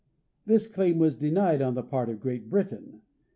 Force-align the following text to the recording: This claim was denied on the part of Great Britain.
This 0.47 0.65
claim 0.65 0.97
was 0.97 1.15
denied 1.15 1.61
on 1.61 1.75
the 1.75 1.83
part 1.83 2.09
of 2.09 2.19
Great 2.19 2.49
Britain. 2.49 3.01